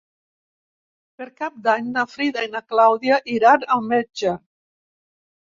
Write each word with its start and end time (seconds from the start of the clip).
Per 1.19 1.27
Cap 1.41 1.59
d'Any 1.67 1.91
na 1.97 2.05
Frida 2.13 2.47
i 2.47 2.49
na 2.55 2.63
Clàudia 2.73 3.21
iran 3.35 3.69
al 3.77 3.87
metge. 3.93 4.35